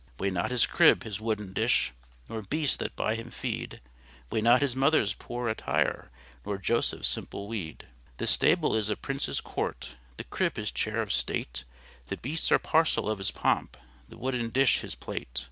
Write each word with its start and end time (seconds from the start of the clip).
Weigh 0.17 0.31
not 0.31 0.49
His 0.49 0.65
crib, 0.65 1.03
His 1.03 1.21
wooden 1.21 1.53
dish, 1.53 1.91
Nor 2.27 2.41
beast 2.41 2.79
that 2.79 2.95
by 2.95 3.13
Him 3.13 3.29
feed; 3.29 3.81
Weigh 4.31 4.41
not 4.41 4.63
his 4.63 4.75
mother's 4.75 5.13
poor 5.13 5.47
attire, 5.47 6.09
Nor 6.43 6.57
Joseph's 6.57 7.07
simple 7.07 7.47
weed. 7.47 7.85
This 8.17 8.31
stable 8.31 8.75
is 8.75 8.89
a 8.89 8.95
Prince's 8.95 9.39
court, 9.39 9.97
The 10.17 10.23
crib 10.23 10.55
His 10.55 10.71
chair 10.71 11.03
of 11.03 11.13
state; 11.13 11.65
The 12.07 12.17
beasts 12.17 12.51
are 12.51 12.57
parcel 12.57 13.07
of 13.07 13.19
His 13.19 13.29
pomp, 13.29 13.77
The 14.09 14.17
wooden 14.17 14.49
dish 14.49 14.79
His 14.79 14.95
plate. 14.95 15.39